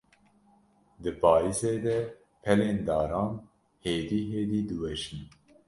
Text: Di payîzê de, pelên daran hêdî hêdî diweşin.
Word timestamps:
Di 1.01 1.11
payîzê 1.21 1.75
de, 1.85 1.97
pelên 2.43 2.77
daran 2.87 3.31
hêdî 3.85 4.21
hêdî 4.33 4.61
diweşin. 4.69 5.21